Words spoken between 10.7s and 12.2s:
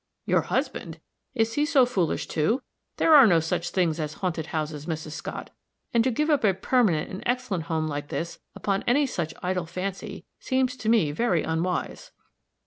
to me very unwise."